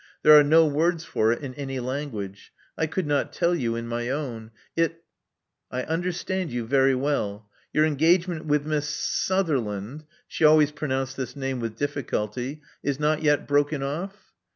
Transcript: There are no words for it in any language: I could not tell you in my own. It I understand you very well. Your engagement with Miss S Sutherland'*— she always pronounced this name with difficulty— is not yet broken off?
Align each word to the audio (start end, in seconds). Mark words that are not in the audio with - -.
There 0.23 0.33
are 0.33 0.43
no 0.43 0.65
words 0.65 1.05
for 1.05 1.31
it 1.31 1.43
in 1.43 1.53
any 1.53 1.79
language: 1.79 2.51
I 2.75 2.87
could 2.87 3.05
not 3.05 3.31
tell 3.31 3.53
you 3.53 3.75
in 3.75 3.87
my 3.87 4.09
own. 4.09 4.49
It 4.75 5.03
I 5.69 5.83
understand 5.83 6.51
you 6.51 6.65
very 6.65 6.95
well. 6.95 7.47
Your 7.71 7.85
engagement 7.85 8.47
with 8.47 8.65
Miss 8.65 8.87
S 8.87 8.95
Sutherland'*— 8.95 10.05
she 10.27 10.43
always 10.43 10.71
pronounced 10.71 11.17
this 11.17 11.35
name 11.35 11.59
with 11.59 11.77
difficulty— 11.77 12.63
is 12.83 12.99
not 12.99 13.21
yet 13.21 13.47
broken 13.47 13.83
off? 13.83 14.33